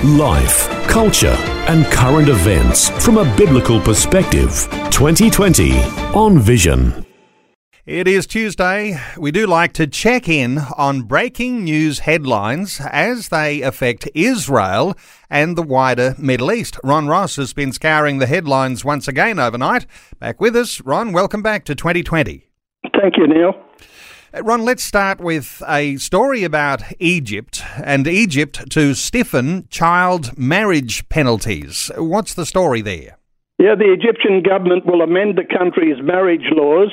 [0.00, 1.36] Life, culture,
[1.68, 4.66] and current events from a biblical perspective.
[4.90, 5.78] 2020
[6.12, 7.06] on Vision.
[7.86, 8.98] It is Tuesday.
[9.16, 14.96] We do like to check in on breaking news headlines as they affect Israel
[15.30, 16.78] and the wider Middle East.
[16.82, 19.86] Ron Ross has been scouring the headlines once again overnight.
[20.18, 20.80] Back with us.
[20.80, 22.48] Ron, welcome back to 2020.
[23.00, 23.52] Thank you, Neil.
[24.34, 31.06] Uh, Ron, let's start with a story about Egypt and Egypt to stiffen child marriage
[31.10, 31.90] penalties.
[31.98, 33.18] What's the story there?
[33.58, 36.90] Yeah, the Egyptian government will amend the country's marriage laws,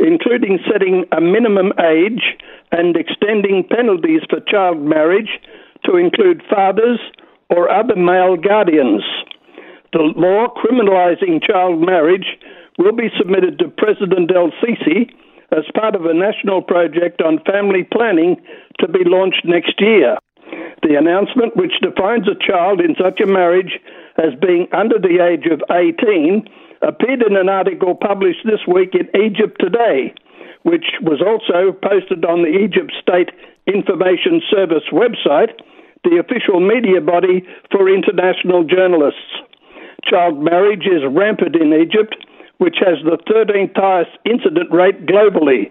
[0.00, 2.34] including setting a minimum age
[2.72, 5.38] and extending penalties for child marriage
[5.84, 6.98] to include fathers
[7.48, 9.04] or other male guardians.
[9.92, 12.26] The law criminalizing child marriage
[12.76, 15.12] will be submitted to President El Sisi
[15.52, 18.36] as part of a national project on family planning
[18.80, 20.16] to be launched next year.
[20.82, 23.78] The announcement, which defines a child in such a marriage
[24.16, 26.48] as being under the age of 18,
[26.82, 30.12] appeared in an article published this week in Egypt Today,
[30.62, 33.30] which was also posted on the Egypt State
[33.66, 35.54] Information Service website,
[36.02, 39.38] the official media body for international journalists.
[40.04, 42.16] Child marriage is rampant in Egypt
[42.58, 45.70] which has the 13th highest incident rate globally,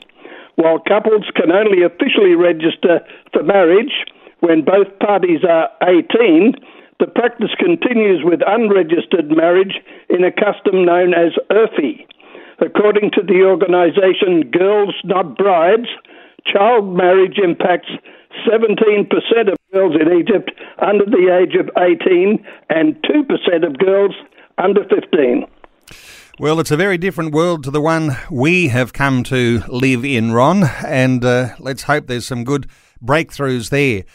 [0.55, 3.01] while couples can only officially register
[3.31, 4.05] for marriage
[4.41, 6.53] when both parties are 18.
[6.99, 9.79] The practice continues with unregistered marriage
[10.09, 12.05] in a custom known as Urfi.
[12.59, 15.89] According to the organization Girls Not Brides,
[16.45, 17.89] child marriage impacts
[18.47, 19.09] 17%
[19.51, 24.15] of girls in Egypt under the age of 18 and 2% of girls
[24.57, 25.45] under 15.
[26.39, 30.31] Well, it's a very different world to the one we have come to live in,
[30.31, 32.67] Ron, and uh, let's hope there's some good
[33.03, 34.05] breakthroughs there.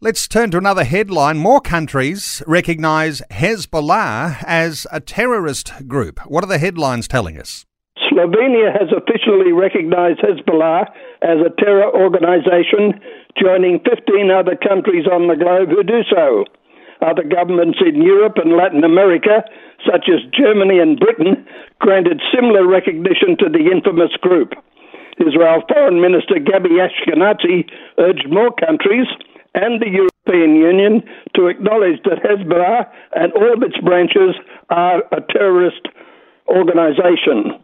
[0.00, 1.36] Let's turn to another headline.
[1.36, 6.18] More countries recognise Hezbollah as a terrorist group.
[6.26, 7.66] What are the headlines telling us?
[8.10, 10.86] Slovenia has officially recognised Hezbollah
[11.22, 13.00] as a terror organisation,
[13.40, 16.44] joining 15 other countries on the globe who do so.
[17.02, 19.44] Other governments in Europe and Latin America,
[19.84, 21.46] such as Germany and Britain,
[21.80, 24.54] granted similar recognition to the infamous group.
[25.20, 27.68] Israel Foreign Minister Gabi Ashkenazi
[27.98, 29.06] urged more countries
[29.54, 31.02] and the European Union
[31.34, 32.86] to acknowledge that Hezbollah
[33.16, 34.36] and all of its branches
[34.68, 35.88] are a terrorist
[36.48, 37.56] organization.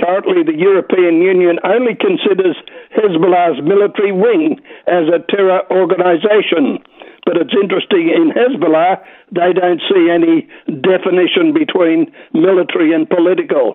[0.00, 2.56] Currently, the European Union only considers
[2.92, 6.82] Hezbollah's military wing as a terror organization.
[7.26, 10.48] But it's interesting in Hezbollah, they don't see any
[10.80, 13.74] definition between military and political.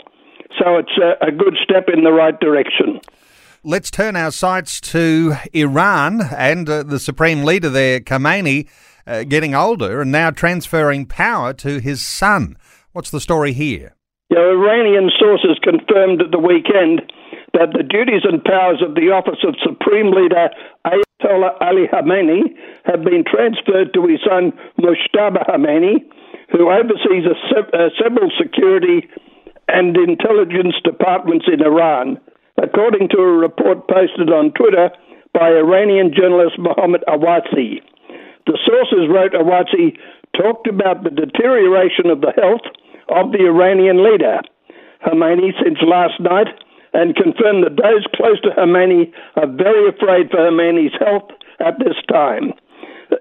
[0.58, 3.02] So it's a, a good step in the right direction.
[3.64, 8.68] Let's turn our sights to Iran and uh, the supreme leader there, Khamenei,
[9.06, 12.58] uh, getting older and now transferring power to his son.
[12.94, 13.96] What's the story here?
[14.30, 17.02] Yeah, Iranian sources confirmed at the weekend
[17.54, 20.50] that the duties and powers of the office of Supreme Leader
[21.24, 22.42] Ayatollah Ali Khamenei
[22.86, 26.04] have been transferred to his son Mujtaba Khamenei,
[26.52, 29.08] who oversees se- several security
[29.68, 32.20] and intelligence departments in Iran,
[32.62, 34.90] according to a report posted on Twitter
[35.34, 37.82] by Iranian journalist Mohammad Awasi.
[38.48, 39.98] The sources wrote Awasi
[40.36, 42.66] talked about the deterioration of the health
[43.10, 44.40] of the Iranian leader.
[45.06, 46.48] Khamenei, since last night,
[46.94, 51.96] and confirmed that those close to Khamenei are very afraid for Khamenei's health at this
[52.10, 52.54] time.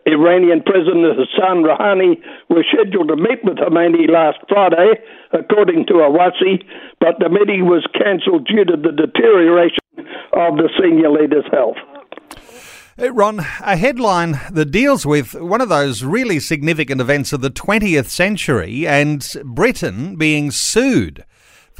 [0.06, 5.00] Iranian President Hassan Rouhani was scheduled to meet with Khamenei last Friday,
[5.32, 6.62] according to Awasi,
[7.00, 9.78] but the meeting was cancelled due to the deterioration
[10.32, 11.76] of the senior leader's health.
[12.98, 18.08] Ron, a headline that deals with one of those really significant events of the 20th
[18.08, 21.24] century and Britain being sued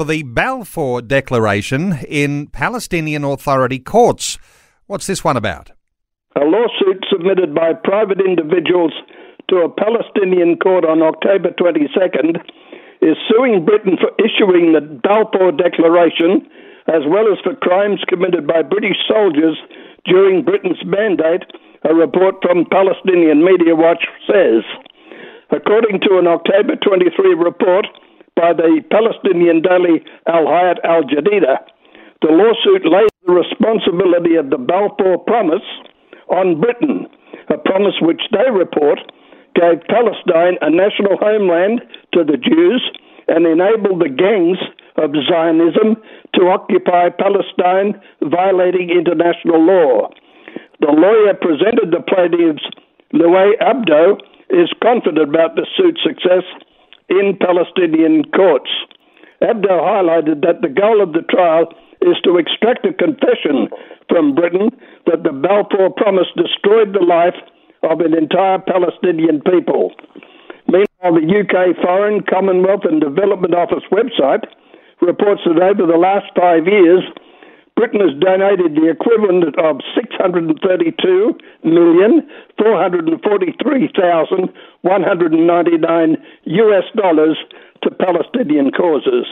[0.01, 4.39] for the Balfour Declaration in Palestinian Authority courts.
[4.87, 5.73] What's this one about?
[6.41, 8.95] A lawsuit submitted by private individuals
[9.51, 12.41] to a Palestinian court on October 22nd
[13.03, 16.49] is suing Britain for issuing the Balfour Declaration
[16.89, 19.61] as well as for crimes committed by British soldiers
[20.07, 21.45] during Britain's mandate,
[21.85, 24.65] a report from Palestinian Media Watch says.
[25.53, 27.85] According to an October 23 report,
[28.37, 31.59] by the Palestinian daily Al Hayat Al Jadida,
[32.23, 35.67] the lawsuit lays the responsibility of the Balfour Promise
[36.29, 37.07] on Britain,
[37.49, 39.01] a promise which they report
[39.55, 41.83] gave Palestine a national homeland
[42.13, 42.83] to the Jews
[43.29, 44.59] and enabled the gangs
[44.97, 45.97] of Zionism
[46.35, 50.11] to occupy Palestine, violating international law.
[50.81, 52.65] The lawyer presented the plaintiffs,
[53.15, 54.19] Louay Abdo,
[54.51, 56.45] is confident about the suit's success
[57.11, 58.71] in Palestinian courts.
[59.43, 61.67] Abdo highlighted that the goal of the trial
[62.03, 63.69] is to extract a confession
[64.09, 64.71] from Britain
[65.07, 67.37] that the Balfour Promise destroyed the life
[67.83, 69.93] of an entire Palestinian people.
[70.69, 74.45] Meanwhile, the UK Foreign, Commonwealth and Development Office website
[75.01, 77.03] reports that over the last five years,
[77.77, 79.81] Britain has donated the equivalent of
[84.85, 87.39] 632,443,199 US dollars
[87.83, 89.27] to Palestinian causes.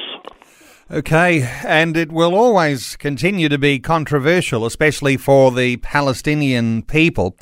[0.90, 7.36] Okay, and it will always continue to be controversial, especially for the Palestinian people.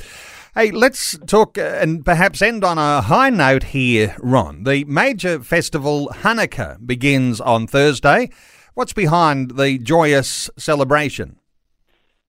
[0.53, 4.63] Hey, let's talk uh, and perhaps end on a high note here, Ron.
[4.63, 8.31] The major festival Hanukkah begins on Thursday.
[8.73, 11.37] What's behind the joyous celebration?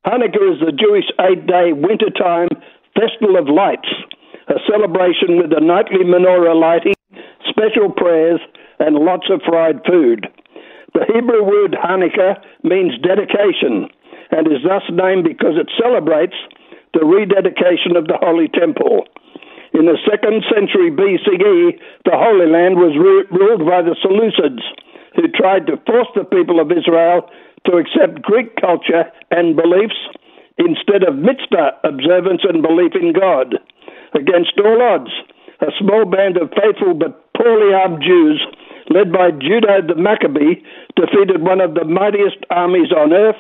[0.07, 2.49] Hanukkah is the Jewish eight day wintertime
[2.95, 3.89] festival of lights,
[4.49, 6.97] a celebration with a nightly menorah lighting,
[7.49, 8.41] special prayers,
[8.79, 10.27] and lots of fried food.
[10.95, 13.89] The Hebrew word Hanukkah means dedication
[14.31, 16.37] and is thus named because it celebrates
[16.95, 19.05] the rededication of the Holy Temple.
[19.77, 24.65] In the second century BCE, the Holy Land was ruled by the Seleucids
[25.15, 27.29] who tried to force the people of Israel
[27.67, 29.99] to accept Greek culture and beliefs
[30.57, 33.61] instead of mitzvah observance and belief in God.
[34.15, 35.11] Against all odds,
[35.61, 38.41] a small band of faithful but poorly armed Jews,
[38.91, 40.63] led by Judah the Maccabee,
[40.97, 43.39] defeated one of the mightiest armies on earth,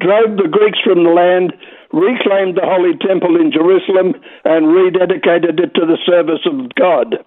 [0.00, 1.52] drove the Greeks from the land,
[1.92, 4.14] reclaimed the Holy Temple in Jerusalem,
[4.44, 7.18] and rededicated it to the service of God.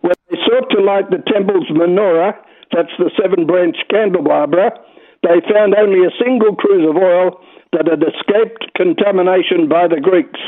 [0.00, 2.34] When they sought to light the temple's menorah,
[2.72, 4.72] that's the seven branch candelabra,
[5.22, 7.40] they found only a single cruse of oil
[7.72, 10.40] that had escaped contamination by the Greeks.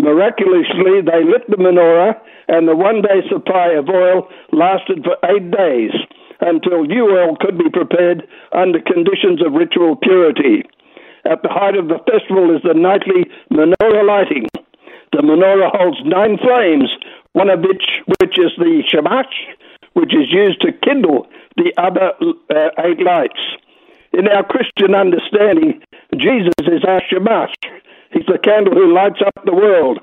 [0.00, 2.16] Miraculously, they lit the menorah,
[2.48, 5.92] and the one day supply of oil lasted for eight days
[6.40, 10.64] until new oil could be prepared under conditions of ritual purity.
[11.28, 14.48] At the height of the festival is the nightly menorah lighting.
[15.12, 16.88] The menorah holds nine flames,
[17.34, 19.52] one of which, which is the shamash,
[19.92, 21.26] which is used to kindle
[21.56, 22.16] the other
[22.48, 23.40] uh, eight lights.
[24.14, 25.82] In our Christian understanding,
[26.16, 27.52] Jesus is our shamash.
[28.30, 29.98] The candle who lights up the world.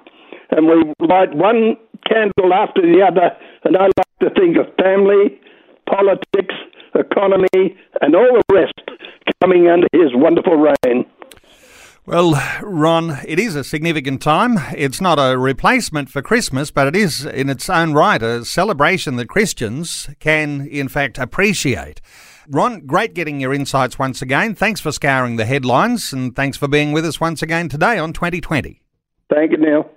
[0.52, 3.32] And we light one candle after the other,
[3.64, 5.40] and I like to think of family,
[5.90, 6.56] politics,
[6.94, 8.74] economy, and all the rest
[9.42, 11.06] coming under his wonderful reign.
[12.06, 14.58] Well, Ron, it is a significant time.
[14.76, 19.18] It's not a replacement for Christmas, but it is in its own right a celebration
[19.18, 22.00] that Christians can, in fact, appreciate.
[22.50, 24.56] Ron, great getting your insights once again.
[24.56, 28.14] Thanks for scouring the headlines and thanks for being with us once again today on
[28.14, 28.82] 2020.
[29.30, 29.90] Thank you, Neil.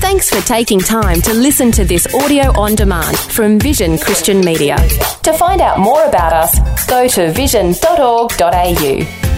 [0.00, 4.76] Thanks for taking time to listen to this audio on demand from Vision Christian Media.
[5.24, 9.35] To find out more about us, go to vision.org.au.